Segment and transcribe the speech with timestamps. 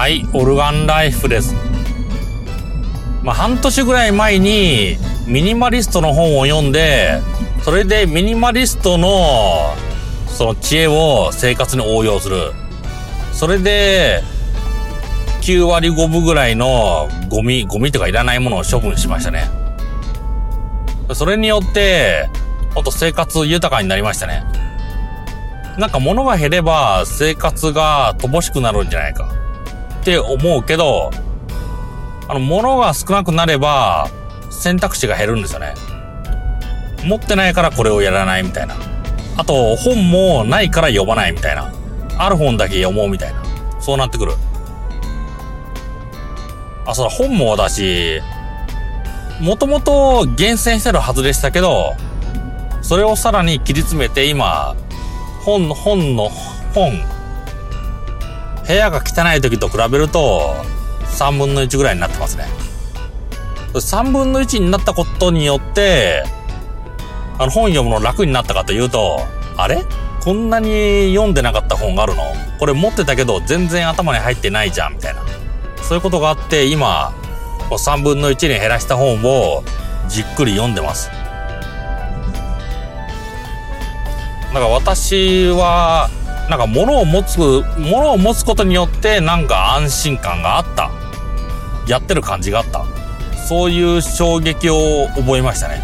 [0.00, 1.54] はい、オルガンライフです。
[3.22, 4.96] まあ、半年ぐらい前に、
[5.26, 7.20] ミニマリストの本を読んで、
[7.62, 9.74] それでミニマリストの、
[10.26, 12.52] その知恵を生活に応用する。
[13.34, 14.22] それで、
[15.42, 19.50] 9割5分ぐらいのゴミ、ゴミとかいらないものを処分しましたね。
[21.12, 22.30] それによって、
[22.74, 24.44] ほんと生活豊かになりましたね。
[25.76, 29.39] なんか物が減れば生活が乏しくなるんじゃないか
[30.00, 31.10] って思うけど、
[32.28, 34.08] あの物が少なくなれば
[34.50, 35.74] 選択肢が減るんですよね。
[37.04, 38.76] 持ってないからこれをやらないみたいな。
[39.36, 41.72] あと本もないから読まないみたいな。
[42.18, 43.42] ある本だけ読もうみたいな。
[43.80, 44.32] そうなってくる。
[46.86, 48.20] あ、そうだ、本も私、
[49.40, 51.94] もともと厳選してるはずでしたけど、
[52.82, 54.74] それをさらに切り詰めて今、
[55.44, 56.28] 本の、本の、
[56.74, 57.00] 本、
[58.70, 60.54] 部屋が汚い時と比べると、
[61.18, 62.44] 3分の1ぐらいになってますね。
[63.74, 66.22] 3分の1になったことによって、
[67.38, 69.20] あの本読むの楽になったかというと、
[69.56, 69.84] あれ？
[70.22, 72.22] こんなに読んでなかった本があるの？
[72.58, 75.22] これ持ってたけど全然頭に入ってないじゃん、みたいな。
[75.82, 77.12] そういうことがあって、今、
[77.70, 79.64] 3分の1に減らした本を
[80.08, 81.10] じっくり読んでます。
[84.52, 86.08] だから私は、
[86.50, 87.38] なんか物を持つ、
[87.78, 90.90] 物を持つことによってなんか安心感があった。
[91.86, 92.84] やってる感じがあった。
[93.46, 95.80] そういう衝撃を覚えましたね。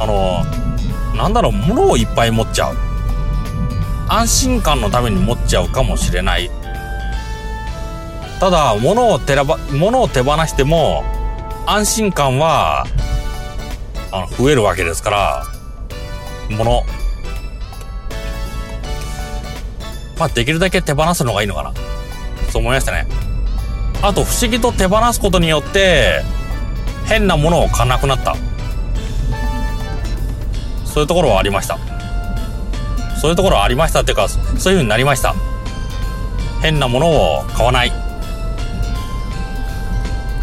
[0.00, 0.42] あの、
[1.14, 2.76] なんだろう、物をいっぱい持っちゃう。
[4.08, 6.50] 安心感のために持っちゃうかもしれない。
[8.40, 11.04] ただ、物を手ば、物を手放しても、
[11.66, 12.86] 安心感は、
[14.10, 15.44] あの、増えるわけですから、
[16.48, 16.82] 物。
[20.22, 21.72] まあ、できるだけ手放すのがいいのかな。
[22.52, 23.08] そう思いましたね。
[24.02, 26.22] あと、不思議と手放すことによって、
[27.06, 28.36] 変なものを買わなくなった。
[30.84, 31.76] そういうところはありました。
[33.20, 35.34] そういうところはありましたっていうか、そういう風になりました。
[36.62, 37.08] 変なもの
[37.40, 37.92] を買わない。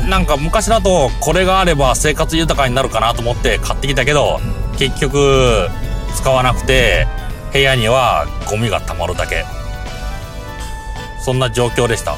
[0.09, 4.41] なんか昔だとこれがあれば生活豊かになるかなと思って買ってきたけど、
[4.78, 5.69] 結局
[6.16, 7.07] 使わなくて
[7.53, 9.46] 部屋にはゴミが溜まるだけ。
[11.29, 12.17] そんな状況でした。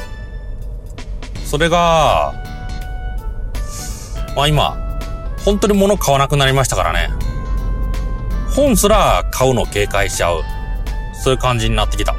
[1.44, 2.32] それが、
[4.34, 4.74] まあ今、
[5.44, 7.10] 本当に物買わなくなりましたからね。
[8.56, 10.40] 本すら買うのを警戒しちゃう。
[11.12, 12.14] そういう感じになってきた。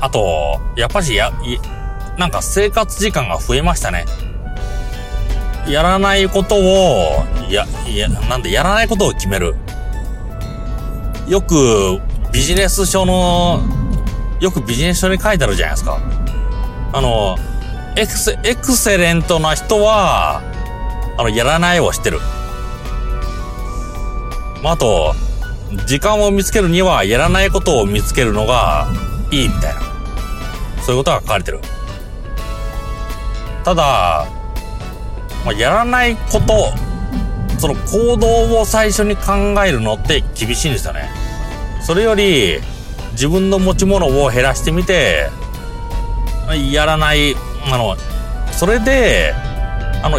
[0.00, 1.58] あと、やっぱしや、い
[2.18, 4.06] なんか生活時間が増えましたね。
[5.68, 9.54] やらないことを、や、いや、なんでやらないことを決める。
[11.28, 12.00] よく
[12.32, 13.62] ビジネス書の、
[14.40, 15.98] よくビジネス書に書いてあるじゃないですか。
[16.92, 17.36] あの、
[17.96, 20.42] エクセ、エクセレントな人は、
[21.16, 22.18] あの、やらないをしてる。
[24.62, 25.14] まあ、あと、
[25.86, 28.88] 時間を見つけるには、やらないことを見つけるのが
[29.30, 29.80] いいみたいな。
[30.82, 31.60] そういうことが書かれてる。
[33.64, 34.26] ただ、
[35.44, 36.72] まあ、やらないこと、
[37.58, 39.32] その行動を最初に考
[39.64, 41.08] えるのって厳しいんですよね。
[41.82, 42.60] それより、
[43.12, 45.28] 自分の持ち物を減らしてみて、
[46.70, 47.34] やらない、
[47.66, 47.96] あの、
[48.52, 49.34] それで、
[50.02, 50.18] あの、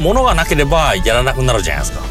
[0.00, 2.04] 物がなければやらなくなるじゃないですか。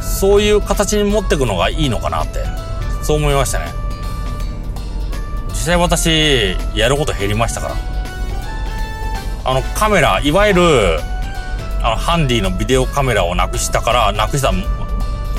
[0.00, 2.44] そういう形に持っていくのがいいのかなって、
[3.02, 3.66] そう思いましたね。
[5.48, 7.74] 実際私、やること減りましたから。
[9.44, 11.00] あの、カメラ、いわゆる、
[11.82, 14.52] あの、ハンディのビデオカメラをなくしたから、なくした、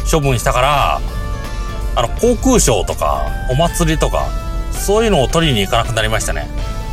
[0.10, 1.02] 処分したから、
[1.96, 4.28] あの、航空ショーとか、お祭りとか、
[4.72, 6.48] そういうのを撮りに行かなくなりましたね。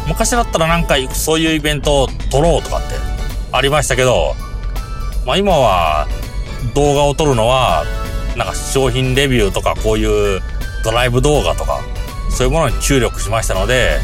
[0.07, 2.95] 昔だったらなんかそういうイベントを撮ろうとかって
[3.53, 4.35] ありましたけど、
[5.27, 6.07] まあ今は
[6.75, 7.85] 動画を撮るのは、
[8.37, 10.43] なんか商品レビューとかこういう
[10.85, 11.81] ドライブ動画とか、
[12.31, 13.99] そういうものに注力しましたので、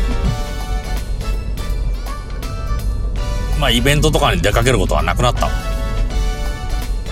[3.60, 5.48] まあイベントとかに出かけることはなくなった。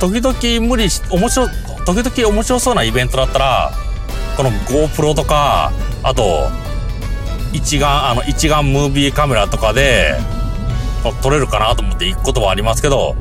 [0.01, 1.49] 時々無理し、面白、
[1.85, 3.73] 時々面白そうなイベントだったら、
[4.37, 5.73] この GoPro とか、
[6.03, 6.49] あと、
[7.53, 10.17] 一眼、あの、一眼ムービーカメラとかで、
[11.23, 13.17] 撮れるかなと思って行くことはありますけど、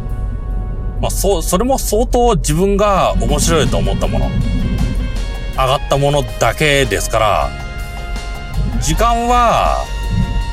[1.01, 4.29] まあ、そ、それも相当自分が面白いと思ったもの、
[5.51, 7.49] 上がったものだけですから、
[8.81, 9.85] 時間は、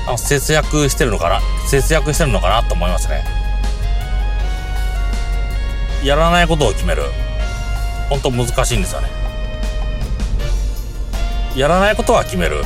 [0.07, 1.41] あ節約してるのかな？
[1.69, 3.25] 節約してるのかなと思いますね。
[6.05, 7.03] やらないことを決める。
[8.11, 9.09] 本当難しいんですよね。
[11.57, 12.63] やらないことは決める。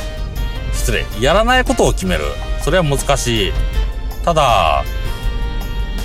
[0.73, 1.05] 失礼。
[1.21, 2.25] やらないことを決める。
[2.61, 3.53] それは難しい。
[4.25, 4.83] ただ、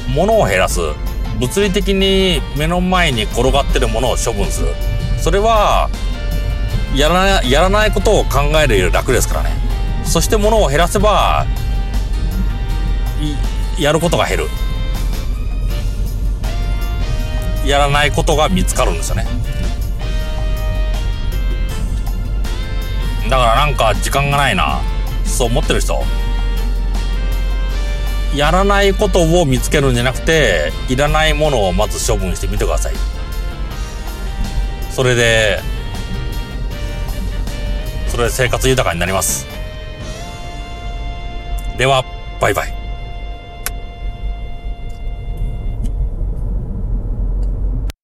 [0.09, 0.81] 物を減らす。
[1.41, 4.69] 物理的に目の前に転がってるものを処分する。
[5.19, 5.91] それは、
[6.95, 9.64] やら、やらないことを考えるより楽ですからね。
[10.05, 11.47] そして物を減らせば、
[13.79, 14.49] やることが減る。
[17.67, 19.27] やらないことが見つかるんですよね。
[23.29, 24.81] だからなんか時間がないな。
[25.25, 26.05] そう思ってる人。
[28.37, 32.95] やらないことを見つけるんじゃなくて、いらないものをまず処分してみてください。
[34.91, 35.61] それで、
[38.09, 39.54] それで生活豊かになります。
[41.77, 42.05] では、
[42.41, 42.84] バイバイ。